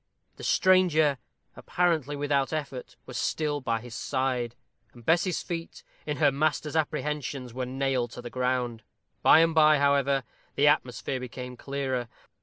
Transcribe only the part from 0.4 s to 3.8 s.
stranger, apparently without effort, was still